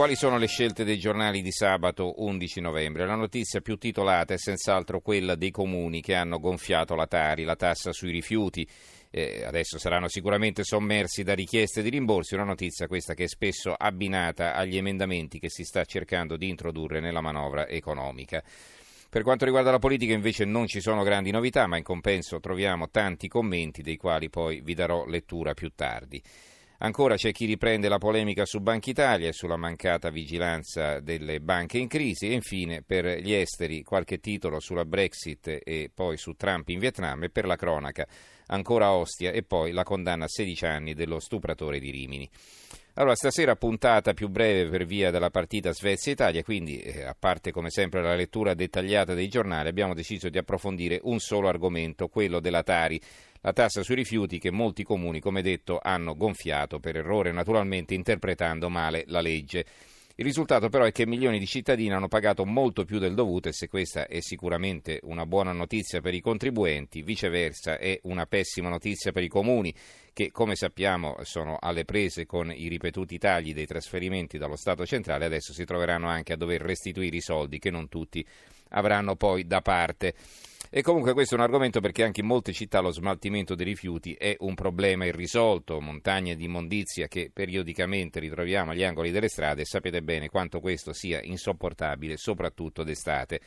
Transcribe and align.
Quali 0.00 0.16
sono 0.16 0.38
le 0.38 0.46
scelte 0.46 0.82
dei 0.82 0.98
giornali 0.98 1.42
di 1.42 1.52
sabato 1.52 2.22
11 2.22 2.62
novembre? 2.62 3.04
La 3.04 3.16
notizia 3.16 3.60
più 3.60 3.76
titolata 3.76 4.32
è 4.32 4.38
senz'altro 4.38 5.00
quella 5.00 5.34
dei 5.34 5.50
comuni 5.50 6.00
che 6.00 6.14
hanno 6.14 6.38
gonfiato 6.38 6.94
la 6.94 7.06
Tari, 7.06 7.44
la 7.44 7.54
tassa 7.54 7.92
sui 7.92 8.10
rifiuti. 8.10 8.66
Eh, 9.10 9.44
adesso 9.44 9.78
saranno 9.78 10.08
sicuramente 10.08 10.64
sommersi 10.64 11.22
da 11.22 11.34
richieste 11.34 11.82
di 11.82 11.90
rimborsi, 11.90 12.32
una 12.32 12.44
notizia 12.44 12.86
questa 12.86 13.12
che 13.12 13.24
è 13.24 13.28
spesso 13.28 13.74
abbinata 13.76 14.54
agli 14.54 14.78
emendamenti 14.78 15.38
che 15.38 15.50
si 15.50 15.64
sta 15.64 15.84
cercando 15.84 16.38
di 16.38 16.48
introdurre 16.48 17.00
nella 17.00 17.20
manovra 17.20 17.68
economica. 17.68 18.42
Per 19.10 19.22
quanto 19.22 19.44
riguarda 19.44 19.70
la 19.70 19.78
politica 19.78 20.14
invece 20.14 20.46
non 20.46 20.66
ci 20.66 20.80
sono 20.80 21.02
grandi 21.02 21.30
novità, 21.30 21.66
ma 21.66 21.76
in 21.76 21.84
compenso 21.84 22.40
troviamo 22.40 22.88
tanti 22.88 23.28
commenti 23.28 23.82
dei 23.82 23.98
quali 23.98 24.30
poi 24.30 24.62
vi 24.62 24.72
darò 24.72 25.04
lettura 25.04 25.52
più 25.52 25.72
tardi. 25.74 26.22
Ancora 26.82 27.16
c'è 27.16 27.30
chi 27.30 27.44
riprende 27.44 27.90
la 27.90 27.98
polemica 27.98 28.46
su 28.46 28.60
Banca 28.60 28.88
Italia 28.88 29.28
e 29.28 29.34
sulla 29.34 29.58
mancata 29.58 30.08
vigilanza 30.08 30.98
delle 31.00 31.40
banche 31.40 31.76
in 31.76 31.88
crisi 31.88 32.30
e 32.30 32.32
infine 32.32 32.82
per 32.82 33.04
gli 33.18 33.34
esteri 33.34 33.82
qualche 33.82 34.18
titolo 34.18 34.60
sulla 34.60 34.86
Brexit 34.86 35.60
e 35.62 35.90
poi 35.94 36.16
su 36.16 36.32
Trump 36.32 36.70
in 36.70 36.78
Vietnam 36.78 37.24
e 37.24 37.28
per 37.28 37.44
la 37.44 37.56
cronaca 37.56 38.06
ancora 38.46 38.92
Ostia 38.92 39.30
e 39.30 39.42
poi 39.42 39.72
la 39.72 39.82
condanna 39.82 40.24
a 40.24 40.28
16 40.28 40.64
anni 40.64 40.94
dello 40.94 41.20
stupratore 41.20 41.80
di 41.80 41.90
Rimini. 41.90 42.28
Allora, 42.94 43.14
stasera 43.14 43.56
puntata 43.56 44.14
più 44.14 44.28
breve 44.28 44.68
per 44.68 44.84
via 44.84 45.10
della 45.10 45.30
partita 45.30 45.72
Svezia-Italia, 45.72 46.42
quindi 46.42 46.80
eh, 46.80 47.04
a 47.04 47.16
parte 47.16 47.52
come 47.52 47.70
sempre 47.70 48.02
la 48.02 48.14
lettura 48.14 48.52
dettagliata 48.52 49.14
dei 49.14 49.28
giornali, 49.28 49.68
abbiamo 49.68 49.94
deciso 49.94 50.28
di 50.28 50.38
approfondire 50.38 50.98
un 51.04 51.18
solo 51.18 51.48
argomento, 51.48 52.08
quello 52.08 52.40
della 52.40 52.62
Tari, 52.62 53.00
la 53.40 53.52
tassa 53.52 53.82
sui 53.82 53.94
rifiuti 53.94 54.38
che 54.38 54.50
molti 54.50 54.82
comuni, 54.82 55.20
come 55.20 55.42
detto, 55.42 55.78
hanno 55.82 56.14
gonfiato 56.14 56.78
per 56.78 56.96
errore, 56.96 57.32
naturalmente 57.32 57.94
interpretando 57.94 58.68
male 58.68 59.04
la 59.06 59.20
legge. 59.20 59.64
Il 60.20 60.26
risultato 60.26 60.68
però 60.68 60.84
è 60.84 60.92
che 60.92 61.06
milioni 61.06 61.38
di 61.38 61.46
cittadini 61.46 61.94
hanno 61.94 62.08
pagato 62.08 62.44
molto 62.44 62.84
più 62.84 62.98
del 62.98 63.14
dovuto 63.14 63.48
e 63.48 63.54
se 63.54 63.68
questa 63.68 64.06
è 64.06 64.20
sicuramente 64.20 65.00
una 65.04 65.24
buona 65.24 65.52
notizia 65.52 66.02
per 66.02 66.12
i 66.12 66.20
contribuenti, 66.20 67.00
viceversa 67.00 67.78
è 67.78 67.98
una 68.02 68.26
pessima 68.26 68.68
notizia 68.68 69.12
per 69.12 69.22
i 69.22 69.28
comuni 69.28 69.74
che 70.12 70.30
come 70.30 70.56
sappiamo 70.56 71.16
sono 71.22 71.56
alle 71.58 71.86
prese 71.86 72.26
con 72.26 72.52
i 72.52 72.68
ripetuti 72.68 73.16
tagli 73.16 73.54
dei 73.54 73.64
trasferimenti 73.64 74.36
dallo 74.36 74.56
Stato 74.56 74.84
centrale, 74.84 75.24
adesso 75.24 75.54
si 75.54 75.64
troveranno 75.64 76.08
anche 76.08 76.34
a 76.34 76.36
dover 76.36 76.60
restituire 76.60 77.16
i 77.16 77.22
soldi 77.22 77.58
che 77.58 77.70
non 77.70 77.88
tutti 77.88 78.22
avranno 78.70 79.16
poi 79.16 79.46
da 79.46 79.62
parte. 79.62 80.14
E 80.72 80.82
comunque 80.82 81.14
questo 81.14 81.34
è 81.34 81.36
un 81.38 81.42
argomento 81.42 81.80
perché 81.80 82.04
anche 82.04 82.20
in 82.20 82.26
molte 82.26 82.52
città 82.52 82.78
lo 82.78 82.92
smaltimento 82.92 83.56
dei 83.56 83.66
rifiuti 83.66 84.14
è 84.14 84.36
un 84.38 84.54
problema 84.54 85.04
irrisolto, 85.04 85.80
montagne 85.80 86.36
di 86.36 86.44
immondizia 86.44 87.08
che 87.08 87.28
periodicamente 87.34 88.20
ritroviamo 88.20 88.70
agli 88.70 88.84
angoli 88.84 89.10
delle 89.10 89.26
strade 89.26 89.62
e 89.62 89.64
sapete 89.64 90.00
bene 90.00 90.28
quanto 90.28 90.60
questo 90.60 90.92
sia 90.92 91.20
insopportabile, 91.20 92.16
soprattutto 92.16 92.84
d'estate. 92.84 93.40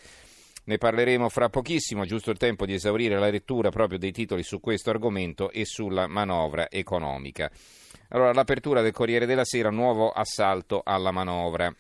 Ne 0.66 0.78
parleremo 0.78 1.30
fra 1.30 1.48
pochissimo, 1.48 2.06
giusto 2.06 2.30
il 2.30 2.38
tempo 2.38 2.66
di 2.66 2.74
esaurire 2.74 3.18
la 3.18 3.30
lettura 3.30 3.70
proprio 3.70 3.98
dei 3.98 4.12
titoli 4.12 4.44
su 4.44 4.60
questo 4.60 4.90
argomento 4.90 5.50
e 5.50 5.64
sulla 5.64 6.08
manovra 6.08 6.70
economica. 6.70 7.50
Allora, 8.10 8.34
l'apertura 8.34 8.82
del 8.82 8.92
Corriere 8.92 9.26
della 9.26 9.46
Sera, 9.46 9.70
nuovo 9.70 10.10
assalto 10.10 10.82
alla 10.84 11.12
manovra. 11.12 11.74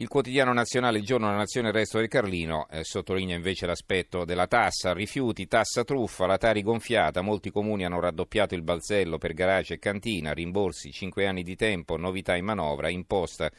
Il 0.00 0.06
quotidiano 0.06 0.52
nazionale 0.52 0.98
Il 0.98 1.04
Giorno 1.04 1.26
della 1.26 1.38
Nazione 1.38 1.68
Il 1.68 1.74
Resto 1.74 1.98
del 1.98 2.06
Carlino 2.06 2.68
eh, 2.70 2.84
sottolinea 2.84 3.34
invece 3.34 3.66
l'aspetto 3.66 4.24
della 4.24 4.46
tassa, 4.46 4.92
rifiuti, 4.92 5.48
tassa 5.48 5.82
truffa, 5.82 6.24
la 6.24 6.38
Tari 6.38 6.62
gonfiata, 6.62 7.20
molti 7.20 7.50
comuni 7.50 7.84
hanno 7.84 7.98
raddoppiato 7.98 8.54
il 8.54 8.62
balzello 8.62 9.18
per 9.18 9.34
garage 9.34 9.74
e 9.74 9.78
cantina, 9.80 10.32
rimborsi, 10.32 10.92
5 10.92 11.26
anni 11.26 11.42
di 11.42 11.56
tempo, 11.56 11.96
novità 11.96 12.36
in 12.36 12.44
manovra, 12.44 12.88
imposta 12.88 13.50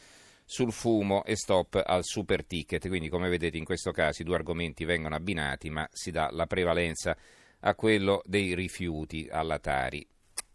sul 0.45 0.72
fumo 0.72 1.25
e 1.25 1.35
stop 1.35 1.83
al 1.85 2.05
super 2.05 2.45
ticket. 2.45 2.88
Quindi 2.88 3.09
come 3.09 3.27
vedete 3.27 3.57
in 3.57 3.66
questo 3.66 3.91
caso 3.91 4.21
i 4.21 4.25
due 4.25 4.35
argomenti 4.35 4.85
vengono 4.85 5.16
abbinati 5.16 5.69
ma 5.69 5.85
si 5.91 6.09
dà 6.09 6.29
la 6.31 6.47
prevalenza 6.47 7.17
a 7.59 7.75
quello 7.75 8.21
dei 8.23 8.56
rifiuti 8.56 9.27
alla 9.29 9.59
Tari. 9.59 10.07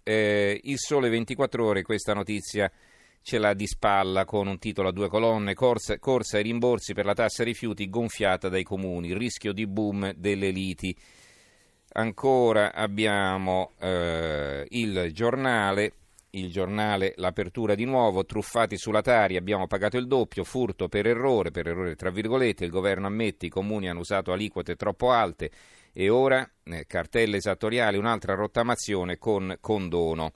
Eh, 0.03 0.61
il 0.63 0.79
Sole 0.79 1.11
24 1.11 1.63
ore 1.63 1.83
questa 1.83 2.15
notizia 2.15 2.73
ce 3.25 3.39
l'ha 3.39 3.55
di 3.55 3.67
spalla 3.67 4.27
con 4.27 4.47
un 4.47 4.59
titolo 4.59 4.89
a 4.89 4.93
due 4.93 5.09
colonne, 5.09 5.55
corsa, 5.55 5.99
corsa 5.99 6.37
ai 6.37 6.43
rimborsi 6.43 6.93
per 6.93 7.07
la 7.07 7.15
tassa 7.15 7.43
rifiuti 7.43 7.89
gonfiata 7.89 8.51
dai 8.51 8.65
comuni, 8.65 9.17
rischio 9.17 9.55
di 9.55 9.67
boom 9.67 10.13
delle 10.13 10.51
liti. 10.51 10.95
Ancora 11.95 12.75
abbiamo 12.75 13.73
eh, 13.81 14.67
il 14.69 15.11
giornale, 15.15 15.93
il 16.31 16.51
giornale 16.51 17.15
L'apertura 17.17 17.75
di 17.75 17.87
nuovo, 17.87 18.27
truffati 18.27 18.77
sulla 18.77 19.01
Tari, 19.01 19.39
abbiamo 19.39 19.67
pagato 19.67 19.97
il 19.97 20.07
doppio, 20.07 20.45
furto 20.45 20.89
per 20.89 21.07
errore, 21.07 21.51
per 21.51 21.67
errore 21.67 21.97
tra 21.97 22.11
virgolette, 22.11 22.67
il 22.67 22.71
governo 22.71 23.07
ammette 23.07 23.47
i 23.47 23.49
comuni 23.49 23.89
hanno 23.89 24.01
usato 24.01 24.33
aliquote 24.33 24.77
troppo 24.77 25.13
alte 25.13 25.51
e 25.95 26.11
ora 26.11 26.47
eh, 26.65 26.85
cartelle 26.87 27.39
esattoriali, 27.39 27.97
un'altra 27.97 28.35
rottamazione 28.35 29.17
con 29.17 29.57
condono. 29.61 30.33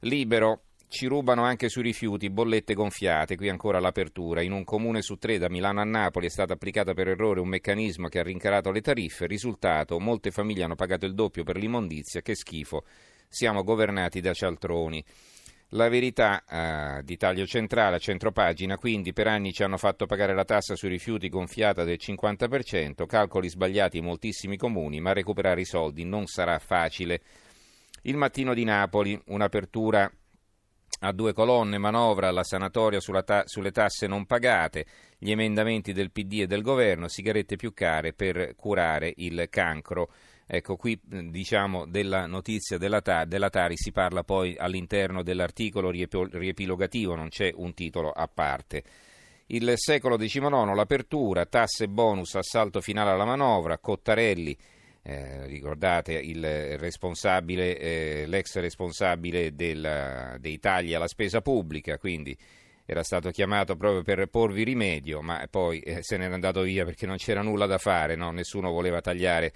Libero, 0.00 0.62
ci 0.88 1.06
rubano 1.06 1.44
anche 1.44 1.68
sui 1.68 1.82
rifiuti, 1.82 2.30
bollette 2.30 2.72
gonfiate, 2.72 3.36
qui 3.36 3.50
ancora 3.50 3.78
l'apertura. 3.78 4.40
In 4.42 4.52
un 4.52 4.64
comune 4.64 5.02
su 5.02 5.16
tre, 5.16 5.38
da 5.38 5.50
Milano 5.50 5.80
a 5.80 5.84
Napoli, 5.84 6.26
è 6.26 6.30
stato 6.30 6.54
applicato 6.54 6.94
per 6.94 7.08
errore 7.08 7.40
un 7.40 7.48
meccanismo 7.48 8.08
che 8.08 8.18
ha 8.18 8.22
rincarato 8.22 8.70
le 8.70 8.80
tariffe. 8.80 9.26
Risultato, 9.26 10.00
molte 10.00 10.30
famiglie 10.30 10.64
hanno 10.64 10.76
pagato 10.76 11.04
il 11.04 11.14
doppio 11.14 11.44
per 11.44 11.56
l'immondizia, 11.56 12.22
che 12.22 12.34
schifo. 12.34 12.84
Siamo 13.28 13.62
governati 13.62 14.20
da 14.20 14.32
cialtroni. 14.32 15.04
La 15.72 15.90
verità 15.90 16.42
eh, 16.48 17.02
di 17.02 17.18
taglio 17.18 17.44
centrale 17.44 17.96
a 17.96 17.98
centropagina, 17.98 18.78
quindi 18.78 19.12
per 19.12 19.26
anni 19.26 19.52
ci 19.52 19.62
hanno 19.62 19.76
fatto 19.76 20.06
pagare 20.06 20.34
la 20.34 20.46
tassa 20.46 20.74
sui 20.74 20.88
rifiuti 20.88 21.28
gonfiata 21.28 21.84
del 21.84 21.98
50%, 22.00 23.04
calcoli 23.04 23.50
sbagliati 23.50 23.98
in 23.98 24.04
moltissimi 24.04 24.56
comuni, 24.56 24.98
ma 24.98 25.12
recuperare 25.12 25.60
i 25.60 25.66
soldi 25.66 26.04
non 26.04 26.24
sarà 26.24 26.58
facile. 26.58 27.20
Il 28.02 28.16
mattino 28.16 28.54
di 28.54 28.64
Napoli, 28.64 29.20
un'apertura 29.26 30.10
a 31.00 31.12
due 31.12 31.32
colonne, 31.32 31.78
manovra, 31.78 32.30
la 32.30 32.42
sanatoria 32.42 32.98
ta- 33.24 33.44
sulle 33.46 33.70
tasse 33.70 34.06
non 34.06 34.26
pagate, 34.26 34.86
gli 35.18 35.30
emendamenti 35.30 35.92
del 35.92 36.10
PD 36.10 36.40
e 36.40 36.46
del 36.46 36.62
governo, 36.62 37.08
sigarette 37.08 37.56
più 37.56 37.72
care 37.72 38.12
per 38.12 38.54
curare 38.56 39.12
il 39.16 39.46
cancro. 39.50 40.10
Ecco, 40.46 40.76
qui 40.76 40.98
diciamo 41.02 41.86
della 41.86 42.26
notizia 42.26 42.78
della, 42.78 43.02
ta- 43.02 43.26
della 43.26 43.50
Tari 43.50 43.76
si 43.76 43.92
parla 43.92 44.24
poi 44.24 44.56
all'interno 44.56 45.22
dell'articolo 45.22 45.90
riep- 45.90 46.32
riepilogativo, 46.32 47.14
non 47.14 47.28
c'è 47.28 47.52
un 47.54 47.74
titolo 47.74 48.10
a 48.10 48.26
parte. 48.32 48.82
Il 49.50 49.72
secolo 49.76 50.16
XIX, 50.16 50.74
l'apertura, 50.74 51.46
tasse 51.46 51.88
bonus, 51.88 52.34
assalto 52.34 52.80
finale 52.80 53.10
alla 53.10 53.24
manovra, 53.24 53.78
Cottarelli 53.78 54.56
eh, 55.08 55.46
ricordate 55.46 56.12
il 56.12 56.76
responsabile, 56.76 57.78
eh, 57.78 58.24
l'ex 58.26 58.58
responsabile 58.58 59.54
del, 59.54 60.36
dei 60.38 60.58
tagli 60.58 60.92
alla 60.92 61.08
spesa 61.08 61.40
pubblica, 61.40 61.96
quindi 61.96 62.36
era 62.84 63.02
stato 63.02 63.30
chiamato 63.30 63.74
proprio 63.74 64.02
per 64.02 64.26
porvi 64.26 64.64
rimedio, 64.64 65.22
ma 65.22 65.46
poi 65.48 65.80
eh, 65.80 66.02
se 66.02 66.18
n'era 66.18 66.34
andato 66.34 66.60
via 66.60 66.84
perché 66.84 67.06
non 67.06 67.16
c'era 67.16 67.40
nulla 67.40 67.64
da 67.64 67.78
fare, 67.78 68.16
no? 68.16 68.32
nessuno 68.32 68.70
voleva 68.70 69.00
tagliare 69.00 69.54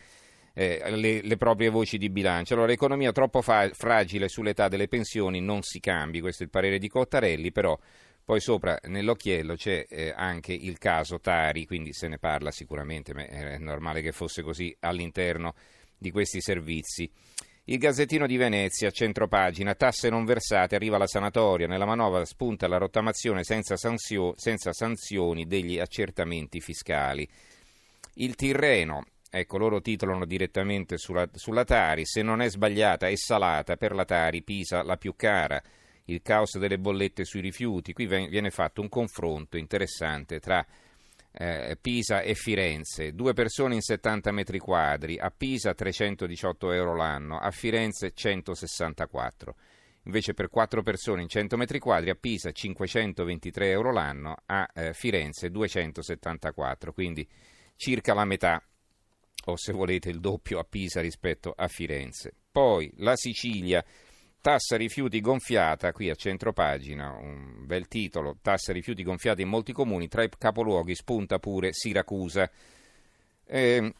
eh, 0.54 0.82
le, 0.96 1.20
le, 1.20 1.36
proprie 1.36 1.68
voci 1.68 1.98
di 1.98 2.08
bilancio. 2.08 2.54
Allora, 2.54 2.68
l'economia 2.68 3.12
troppo 3.12 3.42
fa- 3.42 3.68
fragile 3.74 4.28
sull'età 4.28 4.68
delle 4.68 4.88
pensioni 4.88 5.42
non 5.42 5.60
si 5.60 5.80
cambi, 5.80 6.20
questo 6.20 6.44
è 6.44 6.46
il 6.46 6.50
parere 6.50 6.78
di 6.78 6.88
Cottarelli, 6.88 7.52
però 7.52 7.78
poi 8.24 8.40
sopra 8.40 8.78
nell'occhiello 8.84 9.54
c'è 9.54 9.84
eh, 9.88 10.12
anche 10.14 10.52
il 10.52 10.78
caso 10.78 11.18
Tari, 11.18 11.66
quindi 11.66 11.92
se 11.92 12.08
ne 12.08 12.18
parla 12.18 12.50
sicuramente, 12.50 13.12
ma 13.14 13.26
è 13.26 13.58
normale 13.58 14.00
che 14.00 14.12
fosse 14.12 14.42
così 14.42 14.74
all'interno 14.80 15.54
di 15.98 16.10
questi 16.10 16.40
servizi. 16.40 17.10
Il 17.64 17.78
Gazzettino 17.78 18.26
di 18.26 18.36
Venezia, 18.36 18.90
centropagina, 18.90 19.74
tasse 19.74 20.08
non 20.08 20.24
versate, 20.24 20.74
arriva 20.74 20.98
la 20.98 21.06
sanatoria, 21.06 21.68
nella 21.68 21.86
manovra 21.86 22.24
spunta 22.24 22.66
la 22.66 22.76
rottamazione 22.76 23.44
senza, 23.44 23.76
sanzio- 23.76 24.34
senza 24.36 24.72
sanzioni 24.72 25.46
degli 25.46 25.78
accertamenti 25.78 26.60
fiscali. 26.60 27.28
Il 28.14 28.34
Tirreno, 28.34 29.04
ecco 29.30 29.58
loro 29.58 29.80
titolano 29.80 30.26
direttamente 30.26 30.98
sulla, 30.98 31.28
sulla 31.34 31.64
Tari, 31.64 32.04
se 32.04 32.22
non 32.22 32.40
è 32.40 32.50
sbagliata 32.50 33.06
è 33.06 33.14
salata, 33.14 33.76
per 33.76 33.94
la 33.94 34.04
Tari 34.04 34.42
Pisa 34.42 34.82
la 34.82 34.96
più 34.96 35.14
cara. 35.14 35.62
Il 36.12 36.22
caos 36.22 36.58
delle 36.58 36.78
bollette 36.78 37.24
sui 37.24 37.40
rifiuti. 37.40 37.92
Qui 37.92 38.06
viene 38.06 38.50
fatto 38.50 38.80
un 38.80 38.88
confronto 38.88 39.56
interessante 39.56 40.40
tra 40.40 40.64
eh, 41.32 41.76
Pisa 41.80 42.20
e 42.20 42.34
Firenze, 42.34 43.14
due 43.14 43.32
persone 43.32 43.74
in 43.74 43.80
70 43.80 44.32
metri 44.32 44.58
quadri, 44.58 45.18
a 45.18 45.30
Pisa 45.30 45.74
318 45.74 46.72
euro 46.72 46.94
l'anno, 46.94 47.38
a 47.38 47.50
Firenze 47.50 48.12
164. 48.12 49.54
Invece 50.04 50.34
per 50.34 50.48
quattro 50.48 50.82
persone 50.82 51.22
in 51.22 51.28
100 51.28 51.56
metri 51.56 51.78
quadri 51.78 52.10
a 52.10 52.16
Pisa 52.16 52.50
523 52.50 53.70
euro 53.70 53.92
l'anno, 53.92 54.36
a 54.46 54.68
eh, 54.74 54.92
Firenze 54.92 55.50
274, 55.50 56.92
quindi 56.92 57.26
circa 57.76 58.12
la 58.12 58.24
metà 58.24 58.62
o 59.46 59.56
se 59.56 59.72
volete 59.72 60.08
il 60.08 60.20
doppio 60.20 60.58
a 60.58 60.64
Pisa 60.64 61.00
rispetto 61.00 61.52
a 61.56 61.68
Firenze. 61.68 62.34
Poi 62.50 62.92
la 62.96 63.16
Sicilia, 63.16 63.84
tassa 64.42 64.76
rifiuti 64.76 65.20
gonfiata, 65.20 65.92
qui 65.92 66.10
a 66.10 66.14
centro 66.14 66.52
pagina, 66.52 67.12
un 67.12 67.64
bel 67.64 67.88
titolo, 67.88 68.36
tassa 68.42 68.72
rifiuti 68.72 69.02
gonfiata 69.02 69.40
in 69.40 69.48
molti 69.48 69.72
comuni, 69.72 70.08
tra 70.08 70.24
i 70.24 70.28
capoluoghi 70.36 70.94
spunta 70.94 71.38
pure 71.38 71.72
Siracusa. 71.72 72.50
Eh, 73.46 73.94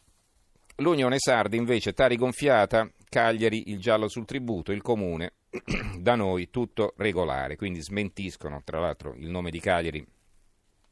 L'Unione 0.77 1.17
Sardi 1.19 1.55
invece, 1.55 1.93
Tari 1.93 2.17
gonfiata, 2.17 2.91
Cagliari, 3.07 3.69
il 3.69 3.79
giallo 3.79 4.07
sul 4.07 4.25
tributo, 4.25 4.71
il 4.71 4.81
comune, 4.81 5.33
da 5.97 6.15
noi 6.15 6.49
tutto 6.49 6.93
regolare, 6.97 7.55
quindi 7.55 7.81
smentiscono, 7.81 8.61
tra 8.65 8.79
l'altro 8.79 9.13
il 9.15 9.29
nome 9.29 9.51
di 9.51 9.59
Cagliari, 9.59 9.99
il 9.99 10.07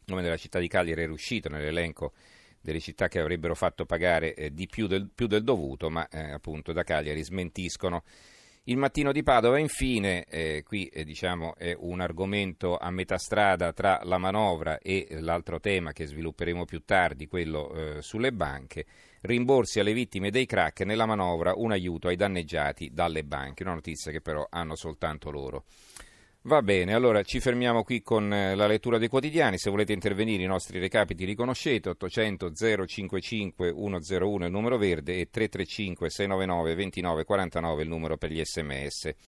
nome 0.05 0.21
della 0.21 0.37
città 0.37 0.59
di 0.59 0.67
Cagliari 0.67 1.01
era 1.01 1.11
uscito 1.11 1.49
nell'elenco 1.49 2.13
delle 2.61 2.79
città 2.79 3.07
che 3.07 3.19
avrebbero 3.19 3.55
fatto 3.55 3.85
pagare 3.85 4.35
eh, 4.35 4.53
di 4.53 4.67
più 4.67 4.85
del, 4.85 5.09
più 5.13 5.25
del, 5.25 5.43
dovuto, 5.43 5.89
ma 5.89 6.07
eh, 6.09 6.31
appunto 6.31 6.71
da 6.71 6.83
Cagliari 6.83 7.23
smentiscono. 7.23 8.03
Il 8.65 8.77
mattino 8.77 9.11
di 9.11 9.23
Padova, 9.23 9.57
infine, 9.57 10.23
eh, 10.25 10.61
qui 10.63 10.85
eh, 10.85 11.03
diciamo 11.03 11.55
è 11.55 11.75
un 11.75 11.99
argomento 11.99 12.77
a 12.77 12.91
metà 12.91 13.17
strada 13.17 13.73
tra 13.73 14.01
la 14.03 14.19
manovra 14.19 14.77
e 14.77 15.07
l'altro 15.19 15.59
tema 15.59 15.93
che 15.93 16.05
svilupperemo 16.05 16.63
più 16.65 16.83
tardi, 16.85 17.25
quello 17.25 17.73
eh, 17.73 18.01
sulle 18.03 18.31
banche. 18.31 18.85
Rimborsi 19.21 19.79
alle 19.79 19.93
vittime 19.93 20.29
dei 20.29 20.45
crack 20.45 20.81
nella 20.81 21.07
manovra, 21.07 21.55
un 21.55 21.71
aiuto 21.71 22.07
ai 22.07 22.15
danneggiati 22.15 22.91
dalle 22.93 23.23
banche, 23.23 23.63
una 23.63 23.73
notizia 23.73 24.11
che 24.11 24.21
però 24.21 24.45
hanno 24.47 24.75
soltanto 24.75 25.31
loro. 25.31 25.65
Va 26.45 26.63
bene, 26.63 26.95
allora 26.95 27.21
ci 27.21 27.39
fermiamo 27.39 27.83
qui 27.83 28.01
con 28.01 28.33
eh, 28.33 28.55
la 28.55 28.65
lettura 28.65 28.97
dei 28.97 29.09
quotidiani. 29.09 29.59
Se 29.59 29.69
volete 29.69 29.93
intervenire 29.93 30.41
i 30.41 30.47
nostri 30.47 30.79
recapiti 30.79 31.23
li 31.23 31.35
conoscete, 31.35 31.89
800 31.89 32.51
055 32.87 33.71
101 33.71 34.45
il 34.45 34.51
numero 34.51 34.79
verde 34.79 35.19
e 35.19 35.29
335 35.29 36.09
699 36.09 36.73
2949 36.73 37.83
il 37.83 37.89
numero 37.89 38.17
per 38.17 38.31
gli 38.31 38.41
sms. 38.43 39.13